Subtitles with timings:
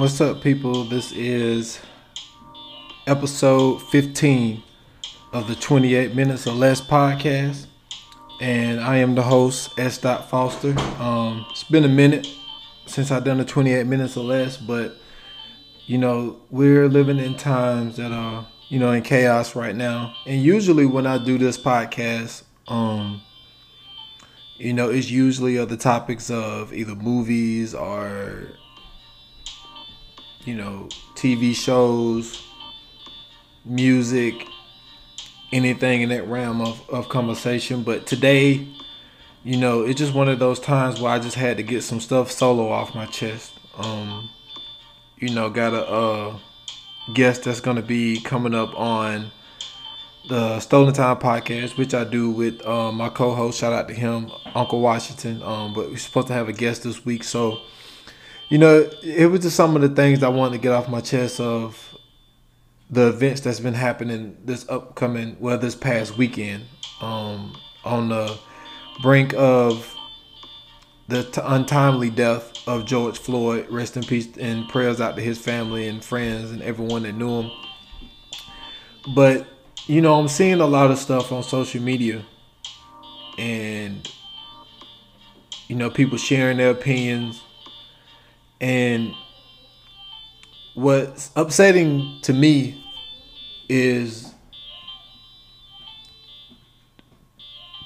[0.00, 0.84] What's up, people?
[0.84, 1.78] This is
[3.06, 4.62] episode 15
[5.34, 7.66] of the 28 Minutes or Less podcast.
[8.40, 9.98] And I am the host, S.
[9.98, 10.74] Dot Foster.
[10.98, 12.26] Um, it's been a minute
[12.86, 14.96] since I've done the 28 minutes or less, but
[15.84, 20.14] you know, we're living in times that are, you know, in chaos right now.
[20.24, 23.20] And usually when I do this podcast, um,
[24.56, 28.46] you know, it's usually of the topics of either movies or
[30.44, 32.42] you know, TV shows,
[33.64, 34.46] music,
[35.52, 37.82] anything in that realm of, of conversation.
[37.82, 38.66] But today,
[39.44, 42.00] you know, it's just one of those times where I just had to get some
[42.00, 43.52] stuff solo off my chest.
[43.76, 44.30] Um,
[45.18, 46.38] you know, got a uh,
[47.14, 49.30] guest that's gonna be coming up on
[50.28, 53.58] the Stolen Time podcast, which I do with uh, my co-host.
[53.58, 55.42] Shout out to him, Uncle Washington.
[55.42, 57.60] Um, but we're supposed to have a guest this week, so
[58.50, 61.00] you know, it was just some of the things I wanted to get off my
[61.00, 61.96] chest of
[62.90, 66.64] the events that's been happening this upcoming, well, this past weekend,
[67.00, 68.36] um, on the
[69.02, 69.94] brink of
[71.06, 73.68] the t- untimely death of George Floyd.
[73.70, 77.42] Rest in peace and prayers out to his family and friends and everyone that knew
[77.42, 77.50] him.
[79.14, 79.46] But
[79.86, 82.24] you know, I'm seeing a lot of stuff on social media,
[83.38, 84.12] and
[85.68, 87.40] you know, people sharing their opinions
[88.60, 89.14] and
[90.74, 92.84] what's upsetting to me
[93.68, 94.34] is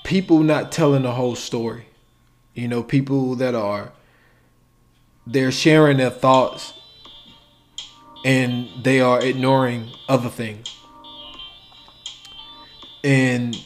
[0.04, 1.86] people not telling the whole story.
[2.54, 3.92] You know, people that are
[5.26, 6.74] they're sharing their thoughts
[8.24, 10.74] and they are ignoring other things.
[13.02, 13.56] And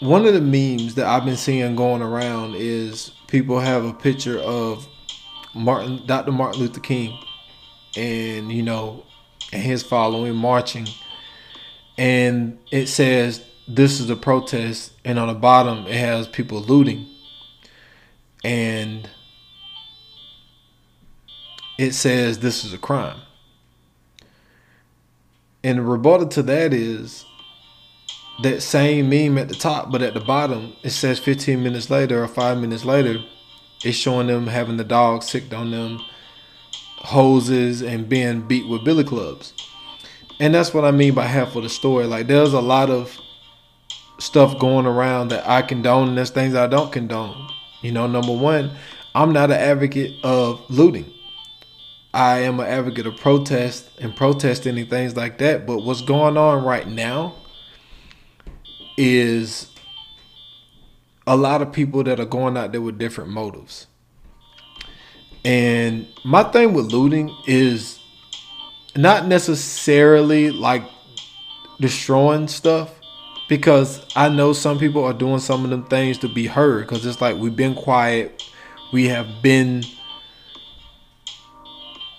[0.00, 4.38] one of the memes that I've been seeing going around is people have a picture
[4.38, 4.86] of
[5.54, 6.32] Martin, Dr.
[6.32, 7.18] Martin Luther King,
[7.96, 9.04] and you know,
[9.52, 10.86] and his following marching,
[11.98, 17.06] and it says this is a protest, and on the bottom it has people looting,
[18.44, 19.08] and
[21.78, 23.20] it says this is a crime.
[25.64, 27.24] And the rebuttal to that is
[28.42, 32.22] that same meme at the top, but at the bottom it says 15 minutes later
[32.22, 33.18] or five minutes later
[33.84, 36.00] it's showing them having the dogs sicked on them,
[36.98, 39.52] hoses, and being beat with billy clubs.
[40.40, 42.06] And that's what I mean by half of the story.
[42.06, 43.18] Like there's a lot of
[44.18, 47.48] stuff going around that I condone and there's things I don't condone.
[47.80, 48.70] You know, number one,
[49.14, 51.12] I'm not an advocate of looting.
[52.14, 55.66] I am an advocate of protest and protesting and things like that.
[55.66, 57.34] But what's going on right now
[58.96, 59.71] is
[61.26, 63.86] a lot of people that are going out there with different motives.
[65.44, 67.98] And my thing with looting is
[68.96, 70.84] not necessarily like
[71.80, 72.94] destroying stuff
[73.48, 77.04] because I know some people are doing some of them things to be heard because
[77.04, 78.42] it's like we've been quiet,
[78.92, 79.82] we have been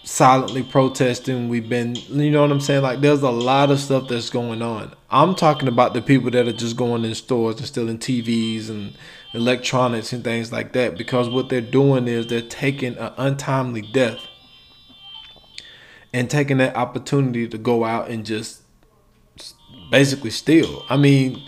[0.03, 1.49] silently protesting.
[1.49, 2.83] We've been, you know what I'm saying?
[2.83, 4.93] Like, there's a lot of stuff that's going on.
[5.09, 8.95] I'm talking about the people that are just going in stores and stealing TVs and
[9.33, 14.19] electronics and things like that because what they're doing is they're taking an untimely death
[16.13, 18.61] and taking that opportunity to go out and just
[19.89, 20.85] basically steal.
[20.89, 21.41] I mean,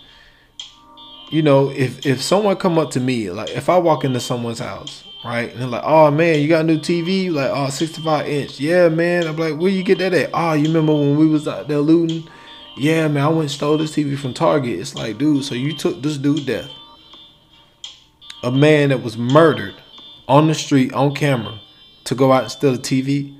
[1.29, 4.59] you know, if if someone come up to me, like if I walk into someone's
[4.59, 5.53] house right?
[5.55, 7.31] And like, oh man, you got a new TV?
[7.31, 8.59] Like, oh, 65 inch.
[8.59, 9.25] Yeah, man.
[9.27, 10.29] I'm like, where you get that at?
[10.33, 12.29] Oh, you remember when we was out there looting?
[12.77, 14.79] Yeah, man, I went and stole this TV from Target.
[14.79, 16.69] It's like, dude, so you took this dude death.
[18.43, 19.75] A man that was murdered
[20.27, 21.59] on the street on camera
[22.03, 23.35] to go out and steal a TV.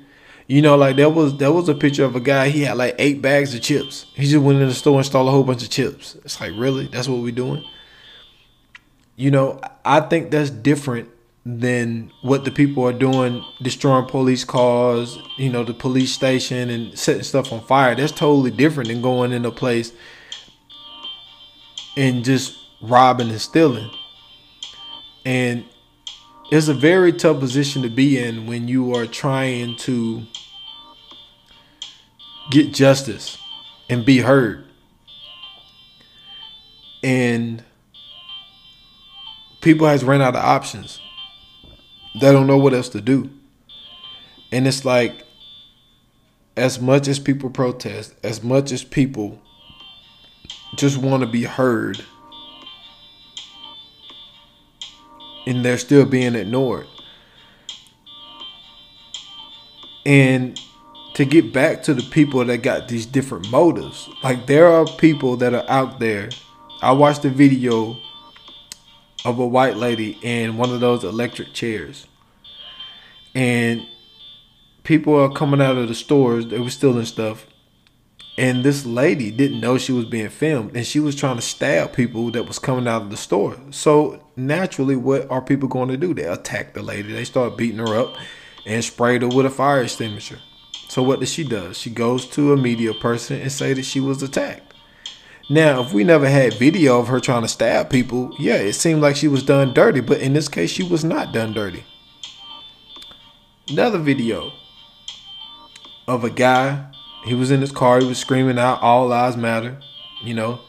[0.48, 2.48] You know, like there was there was a picture of a guy.
[2.48, 4.06] He had like eight bags of chips.
[4.14, 6.16] He just went in the store and stole a whole bunch of chips.
[6.24, 7.64] It's like really, that's what we're doing.
[9.16, 11.08] You know, I think that's different
[11.48, 16.98] than what the people are doing, destroying police cars, you know, the police station and
[16.98, 17.94] setting stuff on fire.
[17.94, 19.92] That's totally different than going in a place
[21.96, 23.88] and just robbing and stealing.
[25.24, 25.64] And
[26.50, 30.24] it's a very tough position to be in when you are trying to
[32.50, 33.38] get justice
[33.88, 34.64] and be heard.
[37.04, 37.62] And
[39.60, 41.00] people has ran out of options
[42.20, 43.30] they don't know what else to do.
[44.52, 45.24] And it's like,
[46.56, 49.40] as much as people protest, as much as people
[50.76, 52.02] just want to be heard,
[55.46, 56.86] and they're still being ignored.
[60.04, 60.58] And
[61.14, 65.36] to get back to the people that got these different motives, like there are people
[65.38, 66.30] that are out there.
[66.82, 67.96] I watched a video
[69.26, 72.06] of a white lady in one of those electric chairs.
[73.34, 73.84] And
[74.84, 77.46] people are coming out of the stores, they were stealing stuff.
[78.38, 81.92] And this lady didn't know she was being filmed and she was trying to stab
[81.92, 83.56] people that was coming out of the store.
[83.70, 86.14] So naturally, what are people going to do?
[86.14, 87.12] They attack the lady.
[87.12, 88.14] They start beating her up
[88.64, 90.38] and sprayed her with a fire extinguisher.
[90.88, 91.74] So what does she do?
[91.74, 94.74] She goes to a media person and say that she was attacked.
[95.48, 99.00] Now, if we never had video of her trying to stab people, yeah, it seemed
[99.00, 101.84] like she was done dirty, but in this case, she was not done dirty.
[103.68, 104.50] Another video
[106.08, 106.90] of a guy,
[107.24, 109.80] he was in his car, he was screaming out, All Lives Matter,
[110.20, 110.60] you know.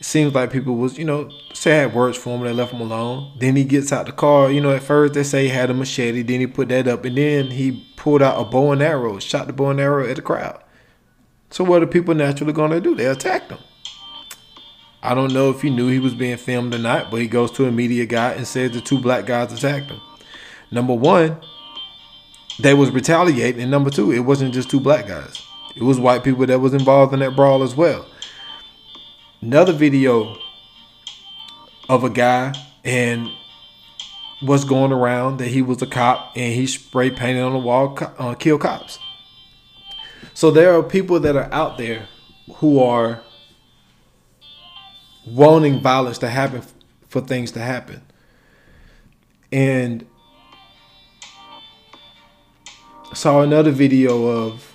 [0.00, 3.36] It seems like people was, you know, sad words for him, they left him alone.
[3.38, 5.74] Then he gets out the car, you know, at first they say he had a
[5.74, 9.18] machete, then he put that up, and then he pulled out a bow and arrow,
[9.18, 10.62] shot the bow and arrow at the crowd.
[11.50, 12.94] So what are people naturally gonna do?
[12.94, 13.58] They attacked him.
[15.02, 17.50] I don't know if he knew he was being filmed or not, but he goes
[17.52, 20.00] to a media guy and says the two black guys attacked him.
[20.70, 21.40] Number one,
[22.60, 25.40] they was retaliating, and number two, it wasn't just two black guys.
[25.76, 28.06] It was white people that was involved in that brawl as well.
[29.40, 30.36] Another video
[31.88, 32.52] of a guy
[32.84, 33.30] and
[34.40, 37.96] what's going around that he was a cop and he spray painted on the wall,
[38.18, 38.98] uh, kill cops.
[40.34, 42.08] So there are people that are out there
[42.56, 43.22] who are
[45.34, 46.62] wanting violence to happen
[47.08, 48.02] for things to happen.
[49.50, 50.06] And
[53.14, 54.74] saw another video of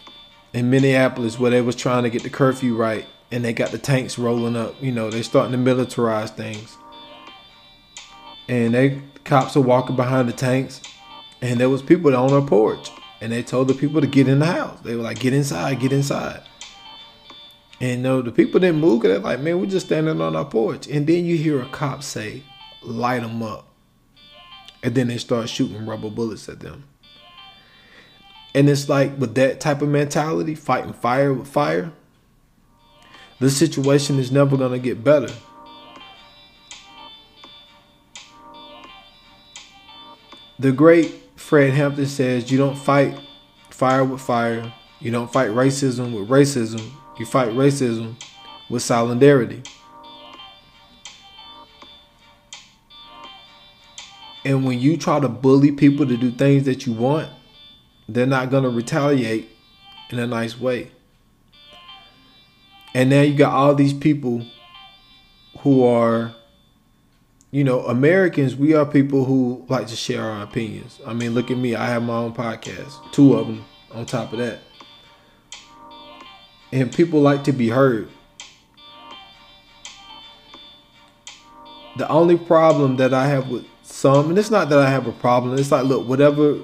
[0.54, 3.78] in Minneapolis where they was trying to get the curfew right and they got the
[3.78, 4.76] tanks rolling up.
[4.82, 6.78] You know, they starting to militarize things.
[8.48, 10.82] And they cops are walking behind the tanks
[11.42, 12.90] and there was people on their porch
[13.22, 14.80] and they told the people to get in the house.
[14.82, 16.42] They were like, get inside, get inside.
[17.84, 20.46] And no, the people didn't move because they're like, man, we're just standing on our
[20.46, 20.88] porch.
[20.88, 22.42] And then you hear a cop say,
[22.82, 23.68] light them up.
[24.82, 26.86] And then they start shooting rubber bullets at them.
[28.56, 31.92] And it's like with that type of mentality, fighting fire with fire,
[33.42, 35.34] the situation is never going to get better.
[40.58, 43.20] The great Fred Hampton says, You don't fight
[43.72, 48.16] fire with fire, you don't fight racism with racism, you fight racism
[48.70, 49.62] with solidarity.
[54.46, 57.30] And when you try to bully people to do things that you want,
[58.10, 59.50] they're not going to retaliate
[60.10, 60.92] in a nice way.
[62.94, 64.46] And now you got all these people
[65.60, 66.36] who are,
[67.52, 71.00] you know, Americans, we are people who like to share our opinions.
[71.06, 71.76] I mean, look at me.
[71.76, 74.60] I have my own podcast, two of them on top of that
[76.74, 78.10] and people like to be heard.
[81.98, 85.12] The only problem that I have with some, and it's not that I have a
[85.12, 86.58] problem, it's like, look, whatever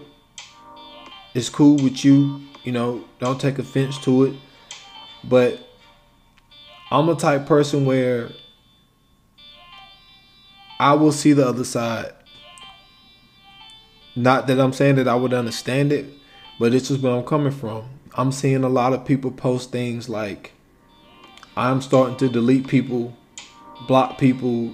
[1.35, 4.33] is cool with you, you know, don't take offense to it.
[5.23, 5.59] But
[6.89, 8.31] I'm a type person where
[10.79, 12.13] I will see the other side.
[14.15, 16.07] Not that I'm saying that I would understand it,
[16.59, 17.83] but it's just where I'm coming from.
[18.15, 20.53] I'm seeing a lot of people post things like
[21.55, 23.15] I'm starting to delete people,
[23.87, 24.73] block people,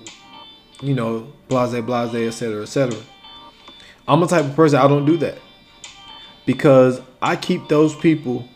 [0.82, 3.00] you know, blase, blase, etc., etc.
[4.08, 5.38] I'm a type of person I don't do that
[6.46, 8.48] because I keep those people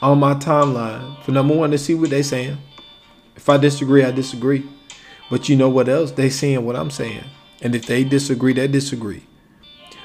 [0.00, 2.58] on my timeline for number one to see what they're saying.
[3.36, 4.68] If I disagree, I disagree.
[5.30, 6.12] But you know what else?
[6.12, 7.24] They saying what I'm saying.
[7.62, 9.24] And if they disagree, they disagree.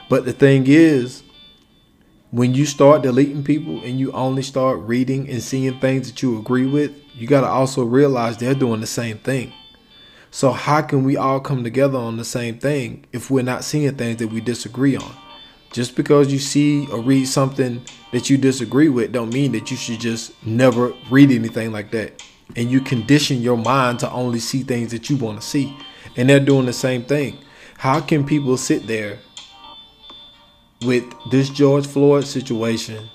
[0.10, 1.24] But the thing is,
[2.32, 6.38] when you start deleting people and you only start reading and seeing things that you
[6.38, 9.52] agree with, you got to also realize they're doing the same thing.
[10.32, 13.96] So, how can we all come together on the same thing if we're not seeing
[13.96, 15.12] things that we disagree on?
[15.72, 19.78] Just because you see or read something that you disagree with, don't mean that you
[19.78, 22.24] should just never read anything like that.
[22.56, 25.76] And you condition your mind to only see things that you want to see.
[26.16, 27.40] And they're doing the same thing.
[27.78, 29.20] How can people sit there
[30.82, 33.10] with this George Floyd situation.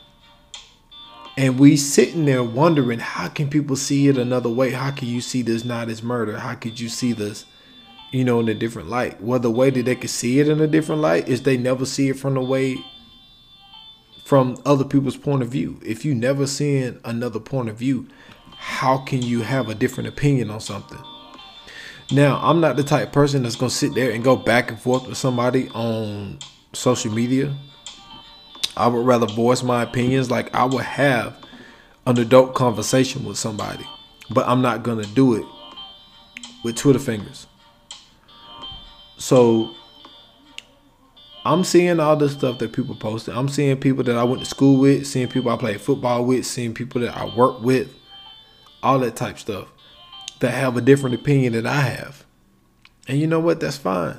[1.37, 4.71] And we sitting there wondering how can people see it another way?
[4.71, 6.38] How can you see this not as murder?
[6.38, 7.44] How could you see this,
[8.12, 9.21] you know, in a different light?
[9.21, 11.87] Well, the way that they could see it in a different light is they never
[11.87, 12.76] see it from the way
[14.25, 15.78] from other people's point of view.
[15.85, 18.09] If you never seen another point of view,
[18.56, 20.99] how can you have a different opinion on something?
[22.11, 25.06] Now, I'm not the type person that's gonna sit there and go back and forth
[25.09, 26.38] with somebody on
[26.74, 27.54] social media.
[28.76, 30.30] I would rather voice my opinions.
[30.30, 31.36] Like I would have
[32.06, 33.86] an adult conversation with somebody,
[34.30, 35.46] but I'm not gonna do it
[36.62, 37.46] with Twitter fingers.
[39.16, 39.74] So
[41.44, 43.34] I'm seeing all the stuff that people posted.
[43.34, 46.46] I'm seeing people that I went to school with, seeing people I played football with,
[46.46, 47.94] seeing people that I work with,
[48.82, 49.68] all that type stuff
[50.40, 52.24] that have a different opinion than I have.
[53.06, 53.60] And you know what?
[53.60, 54.18] That's fine.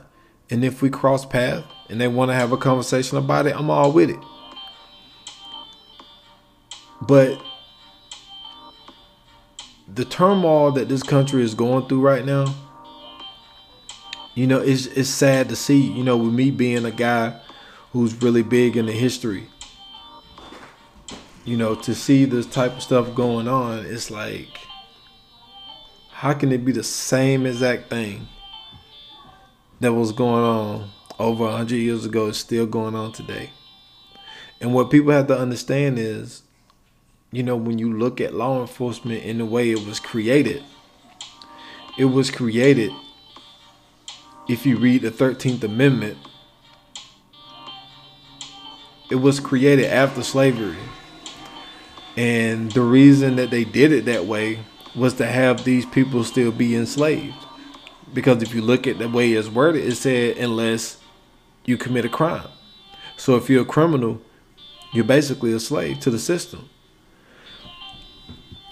[0.49, 3.69] And if we cross paths and they want to have a conversation about it, I'm
[3.69, 4.19] all with it.
[7.01, 7.41] But
[9.87, 12.53] the turmoil that this country is going through right now,
[14.33, 15.79] you know, it's it's sad to see.
[15.79, 17.39] You know, with me being a guy
[17.91, 19.47] who's really big in the history,
[21.45, 24.57] you know, to see this type of stuff going on, it's like,
[26.11, 28.27] how can it be the same exact thing
[29.79, 33.51] that was going on over 100 years ago is still going on today?
[34.61, 36.43] And what people have to understand is,
[37.31, 40.63] you know, when you look at law enforcement in the way it was created,
[41.97, 42.91] it was created
[44.47, 46.17] if you read the 13th Amendment,
[49.09, 50.77] it was created after slavery.
[52.17, 54.59] And the reason that they did it that way
[54.95, 57.35] was to have these people still be enslaved.
[58.13, 60.97] Because if you look at the way it's worded, it said, unless
[61.65, 62.47] you commit a crime.
[63.17, 64.21] So if you're a criminal,
[64.93, 66.69] you're basically a slave to the system.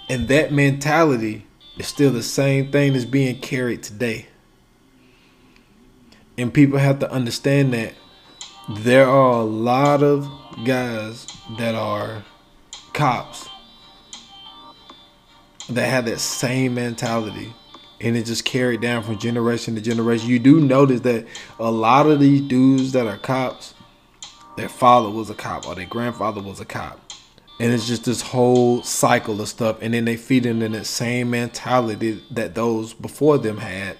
[0.10, 1.46] And that mentality
[1.78, 4.28] is still the same thing that's being carried today.
[6.38, 7.94] And people have to understand that
[8.70, 10.30] there are a lot of
[10.66, 12.24] guys that are
[12.94, 13.50] cops
[15.70, 17.54] that have that same mentality
[18.04, 20.30] and it just carried down from generation to generation.
[20.30, 21.26] You do notice that
[21.58, 23.74] a lot of these dudes that are cops,
[24.58, 27.00] their father was a cop or their grandfather was a cop.
[27.62, 29.78] And it's just this whole cycle of stuff.
[29.82, 33.96] And then they feed into that same mentality that those before them had.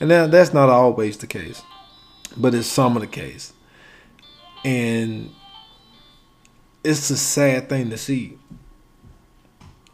[0.00, 1.60] And now that's not always the case,
[2.34, 3.52] but it's some of the case.
[4.64, 5.34] And
[6.82, 8.38] it's a sad thing to see.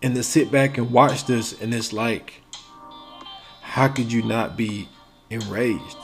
[0.03, 2.44] And to sit back and watch this, and it's like,
[3.75, 4.89] how could you not be
[5.31, 5.97] enraged?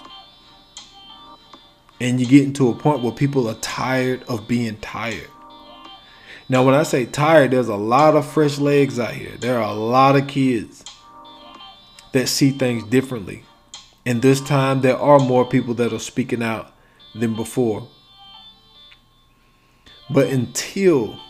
[2.00, 5.30] And you get into a point where people are tired of being tired.
[6.48, 9.36] Now, when I say tired, there's a lot of fresh legs out here.
[9.38, 10.84] There are a lot of kids
[12.10, 13.44] that see things differently.
[14.04, 16.74] And this time, there are more people that are speaking out
[17.14, 17.86] than before.
[20.12, 21.20] But until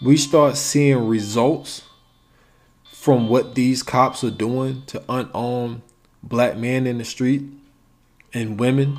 [0.00, 1.82] we start seeing results
[3.04, 5.82] from what these cops are doing to unarmed
[6.22, 7.42] black men in the street
[8.32, 8.98] and women,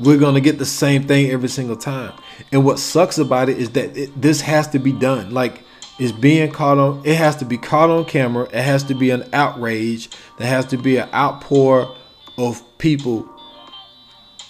[0.00, 2.10] we're going to get the same thing every single time.
[2.52, 5.34] And what sucks about it is that it, this has to be done.
[5.34, 5.62] Like,
[5.98, 9.08] it's being caught on it has to be caught on camera it has to be
[9.08, 11.96] an outrage there has to be an outpour
[12.36, 13.26] of people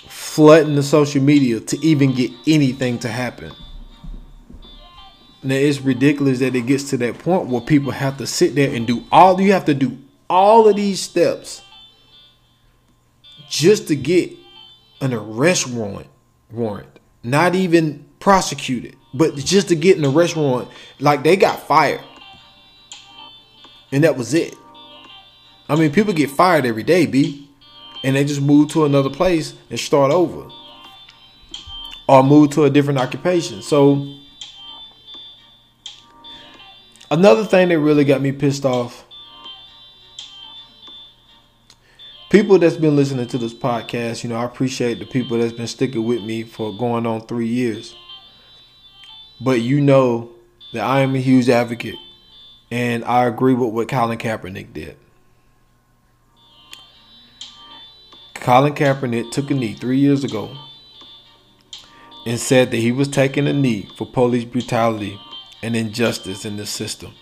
[0.08, 3.52] flooding the social media to even get anything to happen
[5.42, 8.74] now it's ridiculous that it gets to that point where people have to sit there
[8.74, 9.96] and do all you have to do
[10.28, 11.62] all of these steps
[13.48, 14.32] just to get
[15.00, 16.08] an arrest warrant
[16.50, 20.68] warrant not even prosecuted but just to get in the restaurant,
[21.00, 22.02] like they got fired.
[23.90, 24.54] And that was it.
[25.68, 27.50] I mean, people get fired every day, B.
[28.04, 30.50] And they just move to another place and start over.
[32.08, 33.62] Or move to a different occupation.
[33.62, 34.18] So
[37.10, 39.04] another thing that really got me pissed off.
[42.30, 45.68] People that's been listening to this podcast, you know, I appreciate the people that's been
[45.68, 47.94] sticking with me for going on three years.
[49.40, 50.32] But you know
[50.72, 51.96] that I am a huge advocate,
[52.70, 54.96] and I agree with what Colin Kaepernick did.
[58.34, 60.56] Colin Kaepernick took a knee three years ago
[62.26, 65.18] and said that he was taking a knee for police brutality
[65.62, 67.14] and injustice in this system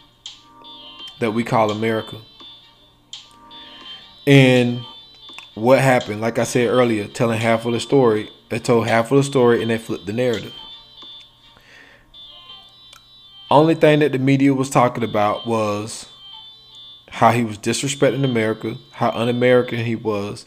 [1.20, 2.18] that we call America.
[4.26, 4.80] And
[5.54, 9.18] what happened, like I said earlier, telling half of the story, they told half of
[9.18, 10.52] the story and they flipped the narrative.
[13.50, 16.06] Only thing that the media was talking about was
[17.08, 20.46] how he was disrespecting America, how un-American he was.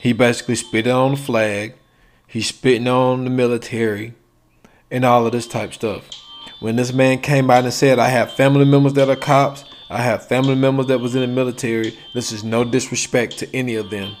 [0.00, 1.74] He basically spit on the flag.
[2.26, 4.14] He's spitting on the military
[4.90, 6.08] and all of this type stuff.
[6.60, 10.02] When this man came out and said, I have family members that are cops, I
[10.02, 11.98] have family members that was in the military.
[12.14, 14.16] This is no disrespect to any of them.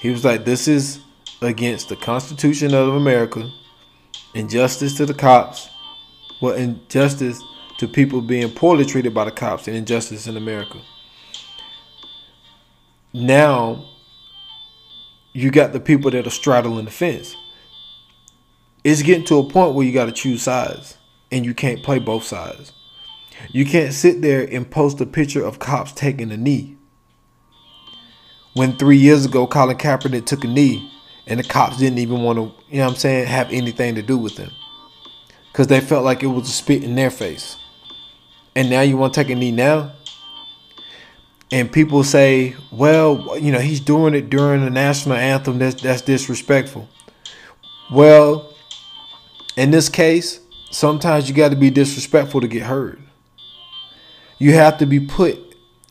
[0.00, 1.00] He was like, this is
[1.40, 3.50] against the Constitution of America,
[4.34, 5.68] injustice to the cops,
[6.40, 7.40] well, injustice
[7.78, 10.80] to people being poorly treated by the cops, and injustice in America.
[13.12, 13.88] Now,
[15.32, 17.36] you got the people that are straddling the fence.
[18.82, 20.97] It's getting to a point where you got to choose sides,
[21.30, 22.72] and you can't play both sides.
[23.50, 26.76] You can't sit there and post a picture of cops taking a knee.
[28.54, 30.90] When three years ago, Colin Kaepernick took a knee,
[31.26, 34.02] and the cops didn't even want to, you know what I'm saying, have anything to
[34.02, 34.50] do with him.
[35.52, 37.56] Because they felt like it was a spit in their face.
[38.56, 39.92] And now you want to take a knee now?
[41.50, 45.58] And people say, well, you know, he's doing it during the national anthem.
[45.58, 46.88] That's, that's disrespectful.
[47.90, 48.54] Well,
[49.56, 50.40] in this case,
[50.70, 53.00] sometimes you got to be disrespectful to get heard.
[54.38, 55.38] You have to be put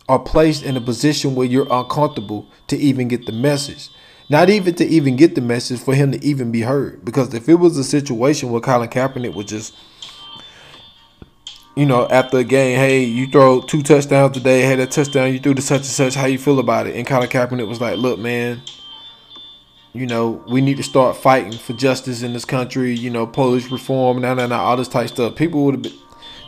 [0.08, 3.90] or placed in a position where you're uncomfortable to even get the message.
[4.30, 7.04] Not even to even get the message for him to even be heard.
[7.04, 9.74] Because if it was a situation where Colin Kaepernick was just,
[11.76, 15.40] you know, after a game, hey, you throw two touchdowns today, had a touchdown, you
[15.40, 16.96] threw the such and such, how you feel about it?
[16.96, 18.62] And Colin Kaepernick was like, look, man,
[19.98, 23.70] you know, we need to start fighting for justice in this country, you know, police
[23.72, 25.36] reform, nah, nah, nah, all this type stuff.
[25.36, 25.94] People would have been,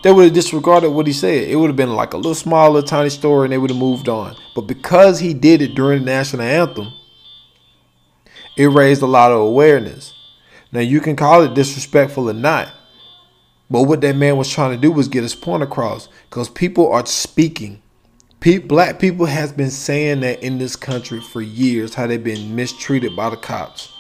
[0.04, 1.48] they would have disregarded what he said.
[1.48, 4.08] It would have been like a little smaller, tiny story, and they would have moved
[4.08, 4.36] on.
[4.56, 6.94] But because he did it during the national anthem,
[8.56, 10.14] it raised a lot of awareness.
[10.72, 12.72] Now you can call it disrespectful or not,
[13.70, 16.92] but what that man was trying to do was get his point across because people
[16.92, 17.82] are speaking.
[18.40, 23.16] Black people has been saying that in this country for years how they've been mistreated
[23.16, 23.92] by the cops.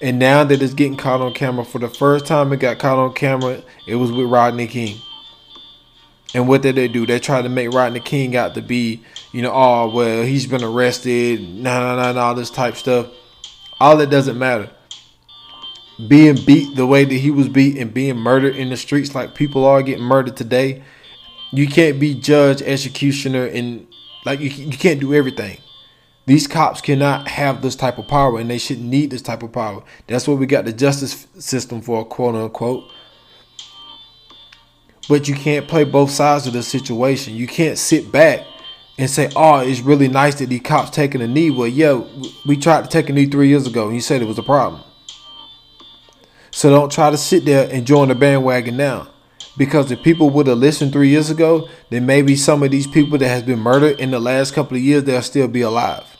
[0.00, 2.98] And now that it's getting caught on camera for the first time it got caught
[2.98, 4.98] on camera, it was with Rodney King.
[6.32, 7.06] And what did they do?
[7.06, 10.64] They tried to make Rodney King out to be, you know, oh well, he's been
[10.64, 13.08] arrested, nah nah nah, nah all this type stuff.
[13.78, 14.70] All that doesn't matter.
[16.08, 19.34] Being beat the way that he was beat and being murdered in the streets like
[19.34, 20.82] people are getting murdered today,
[21.52, 23.86] you can't be judge, executioner, and
[24.24, 25.58] like you, you can't do everything.
[26.26, 29.52] These cops cannot have this type of power and they shouldn't need this type of
[29.52, 29.82] power.
[30.06, 32.84] That's what we got the justice system for, quote unquote.
[35.08, 37.34] But you can't play both sides of the situation.
[37.34, 38.46] You can't sit back
[38.96, 42.00] and say, "Oh, it's really nice that these cops taking a knee." Well, yeah,
[42.46, 44.42] we tried to take a knee three years ago, and you said it was a
[44.42, 44.82] problem.
[46.52, 49.08] So don't try to sit there and join the bandwagon now,
[49.60, 53.18] because if people would have listened three years ago, then maybe some of these people
[53.18, 56.16] that has been murdered in the last couple of years they'll still be alive.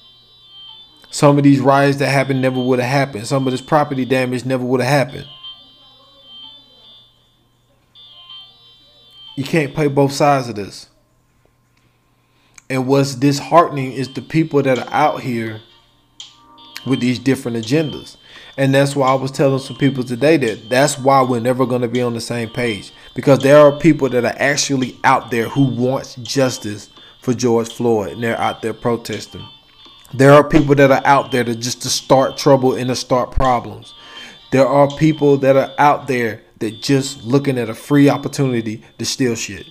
[1.08, 3.26] Some of these riots that happened never would have happened.
[3.26, 5.26] Some of this property damage never would have happened.
[9.38, 10.90] You can't play both sides of this.
[12.68, 15.62] And what's disheartening is the people that are out here
[16.84, 18.18] with these different agendas.
[18.58, 21.80] And that's why I was telling some people today that that's why we're never going
[21.80, 22.92] to be on the same page.
[23.20, 26.88] Because there are people that are actually out there who wants justice
[27.20, 29.46] for George Floyd and they're out there protesting.
[30.14, 33.32] There are people that are out there to just to start trouble and to start
[33.32, 33.92] problems.
[34.52, 39.04] There are people that are out there that just looking at a free opportunity to
[39.04, 39.66] steal shit.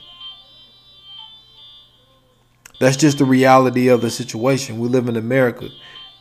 [2.80, 4.78] That's just the reality of the situation.
[4.78, 5.70] We live in America.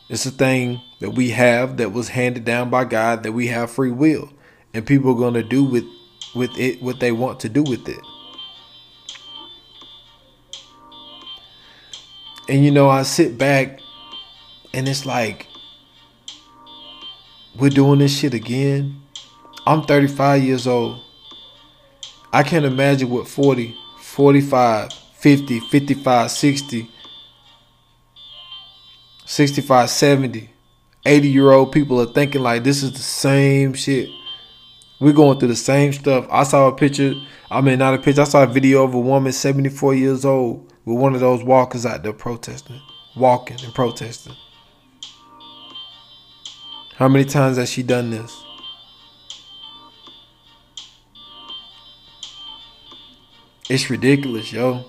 [0.09, 3.69] It's a thing that we have that was handed down by God that we have
[3.69, 4.33] free will.
[4.73, 5.85] And people are going to do with
[6.35, 7.99] with it what they want to do with it.
[12.47, 13.79] And you know, I sit back
[14.73, 15.47] and it's like
[17.55, 19.01] we're doing this shit again.
[19.67, 21.01] I'm 35 years old.
[22.31, 26.89] I can't imagine what 40, 45 50, 55, 60,
[29.25, 30.49] 65, 70,
[31.05, 34.09] 80 year old people are thinking like this is the same shit.
[34.99, 36.27] We're going through the same stuff.
[36.29, 37.13] I saw a picture,
[37.49, 40.73] I mean, not a picture, I saw a video of a woman 74 years old
[40.85, 42.81] with one of those walkers out there protesting,
[43.15, 44.35] walking and protesting.
[46.97, 48.43] How many times has she done this?
[53.69, 54.85] It's ridiculous, yo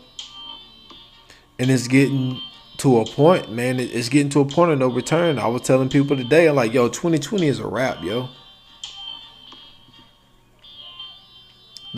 [1.60, 2.40] and it's getting
[2.78, 3.78] to a point, man.
[3.78, 5.38] It's getting to a point of no return.
[5.38, 8.30] I was telling people today, I'm like, yo, 2020 is a wrap, yo.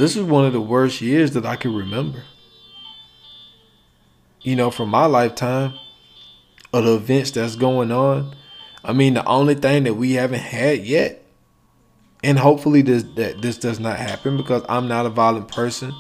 [0.02, 2.24] This is one of the worst years that I can remember.
[4.40, 5.74] You know, from my lifetime
[6.72, 8.34] of the events that's going on.
[8.82, 11.24] I mean, the only thing that we haven't had yet,
[12.24, 15.94] and hopefully this that this does not happen because I'm not a violent person,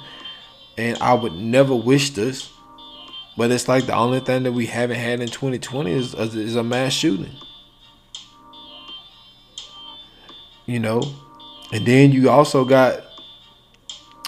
[0.76, 2.50] and I would never wish this.
[3.36, 6.64] But it's like the only thing that we haven't had in 2020 is, is a
[6.64, 7.36] mass shooting.
[10.66, 11.02] you know,
[11.72, 13.11] and then you also got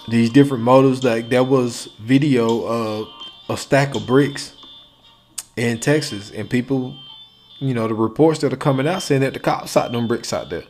[0.09, 1.03] these different motives.
[1.05, 3.09] Like there was video of
[3.49, 4.55] a stack of bricks
[5.57, 6.97] in Texas, and people,
[7.59, 10.33] you know, the reports that are coming out saying that the cops shot them bricks
[10.33, 10.64] out there.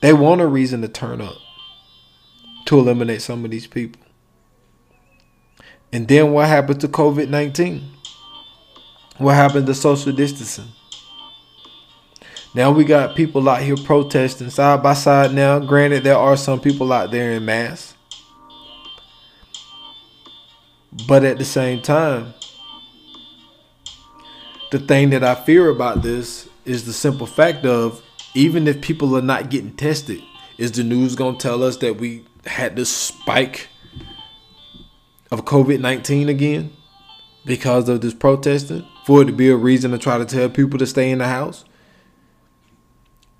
[0.00, 1.36] They want a reason to turn up
[2.66, 4.02] to eliminate some of these people.
[5.92, 7.88] And then what happened to COVID 19?
[9.18, 10.72] What happened to social distancing?
[12.54, 15.58] Now we got people out here protesting side by side now.
[15.58, 17.94] Granted, there are some people out there in mass.
[21.08, 22.34] But at the same time,
[24.70, 28.02] the thing that I fear about this is the simple fact of
[28.34, 30.22] even if people are not getting tested,
[30.58, 33.68] is the news going to tell us that we had this spike
[35.30, 36.72] of COVID 19 again
[37.44, 38.86] because of this protesting?
[39.04, 41.26] For it to be a reason to try to tell people to stay in the
[41.26, 41.64] house?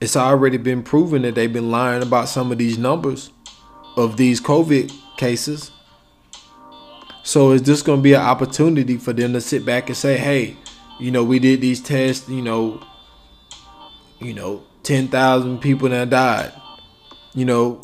[0.03, 3.31] It's already been proven that they've been lying about some of these numbers
[3.97, 5.71] of these COVID cases.
[7.23, 10.19] So is this going to be an opportunity for them to sit back and say,
[10.19, 10.57] "Hey,
[10.99, 12.83] you know, we did these tests, you know,
[14.19, 16.53] you know, 10,000 people now died."
[17.33, 17.81] You know,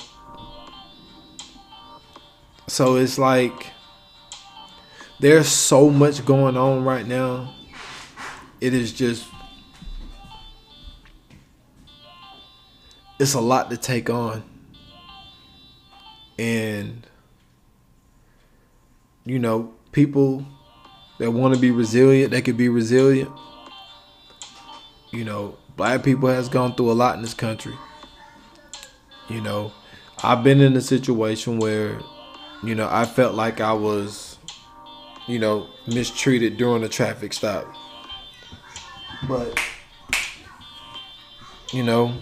[2.67, 3.69] so it's like
[5.21, 7.55] there's so much going on right now.
[8.61, 9.25] It is just
[13.19, 14.43] it's a lot to take on.
[16.39, 17.07] And
[19.25, 20.47] you know, people
[21.19, 23.31] that want to be resilient, they could be resilient.
[25.11, 27.75] You know, black people has gone through a lot in this country.
[29.29, 29.73] You know,
[30.23, 31.99] I've been in a situation where,
[32.63, 34.39] you know, I felt like I was,
[35.27, 37.67] you know, mistreated during a traffic stop.
[39.27, 39.59] But
[41.73, 42.15] you know,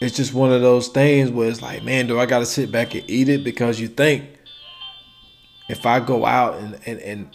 [0.00, 2.72] it's just one of those things where it's like, man, do I got to sit
[2.72, 3.44] back and eat it?
[3.44, 4.24] Because you think
[5.68, 7.30] if I go out and, and, and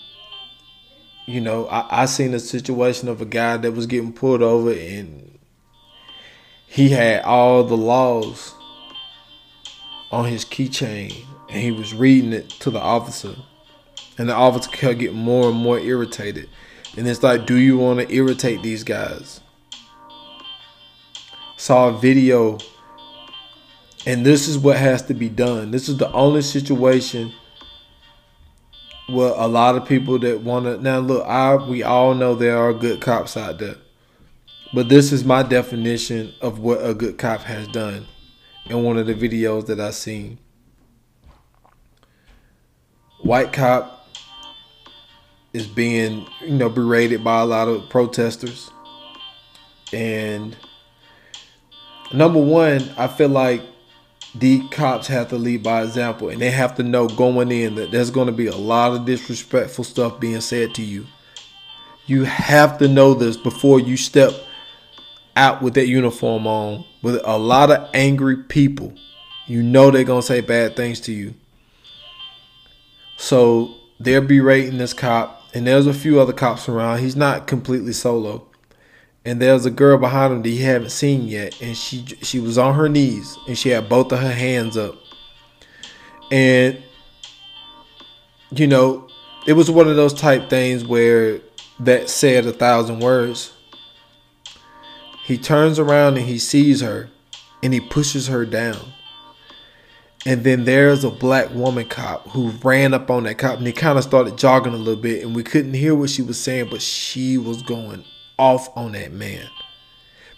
[1.28, 4.74] you know, I, I seen a situation of a guy that was getting pulled over
[4.74, 5.38] and
[6.68, 8.54] he had all the laws
[10.12, 11.16] on his keychain
[11.50, 13.36] and he was reading it to the officer.
[14.18, 16.50] And the officer kept getting more and more irritated.
[16.98, 19.42] And it's like, do you want to irritate these guys?
[21.66, 22.60] Saw a video
[24.06, 25.72] and this is what has to be done.
[25.72, 27.34] This is the only situation
[29.10, 31.26] where a lot of people that want to now look.
[31.26, 33.78] I we all know there are good cops out there,
[34.76, 38.06] but this is my definition of what a good cop has done
[38.68, 40.38] in one of the videos that I seen.
[43.22, 44.08] White cop
[45.52, 48.70] is being you know berated by a lot of protesters,
[49.92, 50.56] and
[52.16, 53.62] number one, I feel like
[54.34, 57.92] the cops have to lead by example and they have to know going in that
[57.92, 61.06] there's going to be a lot of disrespectful stuff being said to you.
[62.06, 64.34] You have to know this before you step
[65.36, 68.94] out with that uniform on with a lot of angry people.
[69.48, 71.34] You know they're going to say bad things to you.
[73.18, 77.00] So they're berating this cop, and there's a few other cops around.
[77.00, 78.45] He's not completely solo
[79.26, 82.58] and there's a girl behind him that he haven't seen yet, and she she was
[82.58, 84.96] on her knees and she had both of her hands up,
[86.32, 86.82] and
[88.52, 89.08] you know,
[89.48, 91.42] it was one of those type things where
[91.80, 93.52] that said a thousand words.
[95.26, 97.10] He turns around and he sees her,
[97.64, 98.94] and he pushes her down.
[100.28, 103.74] And then there's a black woman cop who ran up on that cop and he
[103.74, 106.70] kind of started jogging a little bit and we couldn't hear what she was saying,
[106.72, 108.04] but she was going
[108.38, 109.48] off on that man.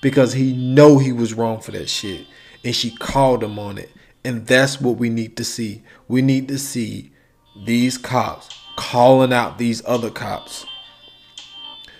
[0.02, 2.26] Because he know he was wrong for that shit.
[2.64, 3.92] And she called him on it.
[4.24, 5.84] And that's what we need to see.
[6.08, 7.12] We need to see
[7.66, 10.66] these cops calling out these other cops.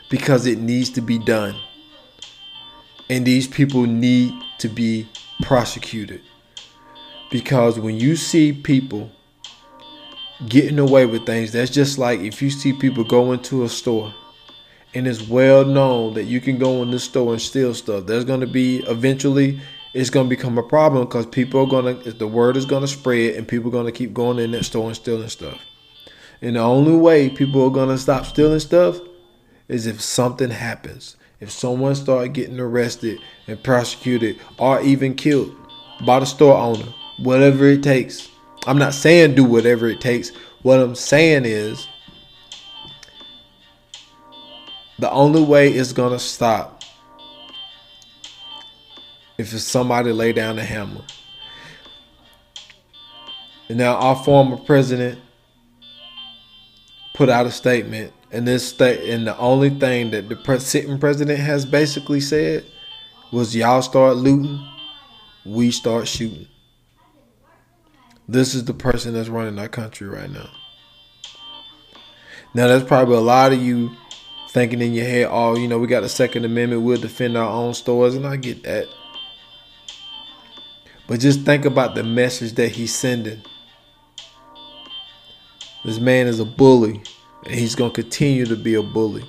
[0.10, 1.56] Because it needs to be done.
[3.10, 5.10] And these people need to be
[5.42, 6.22] prosecuted.
[7.32, 9.12] Because when you see people
[10.46, 14.14] getting away with things that's just like if you see people go into a store
[14.98, 18.08] and it's well known that you can go in the store and steal stuff.
[18.08, 19.60] There's going to be eventually
[19.94, 22.82] it's going to become a problem because people are going to the word is going
[22.82, 25.60] to spread and people are going to keep going in that store and stealing stuff.
[26.42, 29.00] And the only way people are going to stop stealing stuff
[29.68, 31.16] is if something happens.
[31.40, 35.56] If someone start getting arrested and prosecuted or even killed
[36.08, 38.30] by the store owner, whatever it takes.
[38.66, 40.32] I'm not saying do whatever it takes.
[40.64, 41.88] What I'm saying is
[45.00, 46.84] the only way it's gonna stop
[49.38, 51.02] if somebody lay down the hammer.
[53.70, 55.20] Now our former president
[57.14, 61.00] put out a statement, and this state, and the only thing that the pre- sitting
[61.00, 62.64] president has basically said
[63.32, 64.66] was, "Y'all start looting,
[65.44, 66.48] we start shooting."
[68.30, 70.50] This is the person that's running our country right now.
[72.54, 73.92] Now, there's probably a lot of you
[74.50, 77.50] thinking in your head, "Oh, you know, we got the Second Amendment, we'll defend our
[77.50, 78.88] own stores," and I get that.
[81.08, 83.42] But just think about the message that he's sending.
[85.86, 87.02] This man is a bully,
[87.46, 89.24] and he's going to continue to be a bully.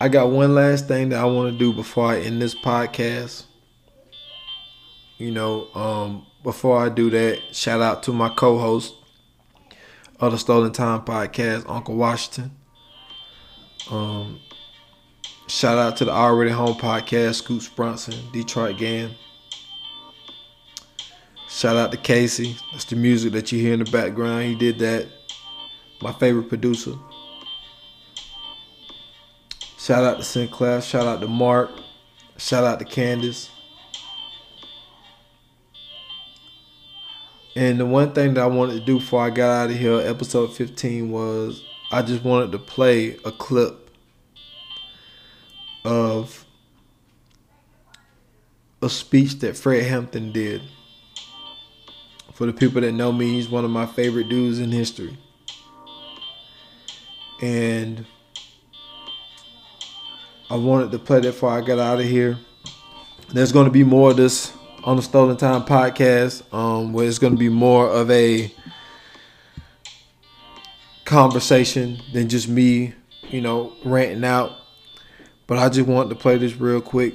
[0.00, 3.44] I got one last thing that I want to do before I end this podcast.
[5.16, 9.05] You know, um, before I do that, shout out to my co-host of
[10.18, 12.50] the Stolen Time podcast, Uncle Washington.
[13.90, 14.40] Um,
[15.46, 19.14] shout out to the Already Home podcast, Scoots Bronson, Detroit Gang.
[21.48, 22.56] Shout out to Casey.
[22.72, 24.44] That's the music that you hear in the background.
[24.44, 25.06] He did that.
[26.02, 26.94] My favorite producer.
[29.78, 30.82] Shout out to Sinclair.
[30.82, 31.70] Shout out to Mark.
[32.36, 33.50] Shout out to Candace.
[37.56, 39.98] And the one thing that I wanted to do before I got out of here,
[39.98, 43.90] episode 15, was I just wanted to play a clip
[45.82, 46.44] of
[48.82, 50.60] a speech that Fred Hampton did.
[52.34, 55.16] For the people that know me, he's one of my favorite dudes in history.
[57.40, 58.04] And
[60.50, 62.38] I wanted to play that before I got out of here.
[63.30, 64.52] There's going to be more of this
[64.86, 68.54] on the Stolen Time podcast, um, where it's going to be more of a
[71.04, 72.94] conversation than just me,
[73.28, 74.52] you know, ranting out.
[75.48, 77.14] But I just wanted to play this real quick,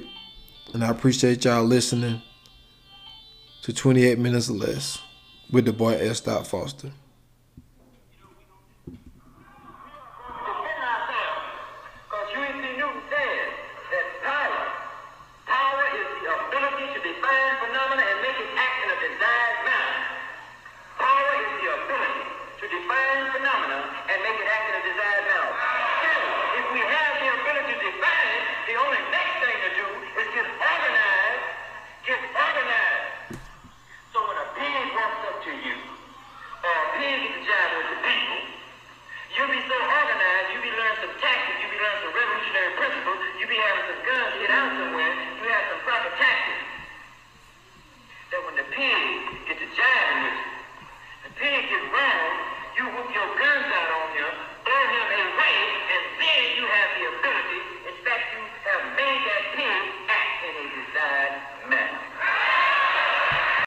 [0.74, 2.20] and I appreciate y'all listening
[3.62, 5.00] to 28 minutes or less
[5.50, 6.20] with the boy S.
[6.20, 6.92] Foster.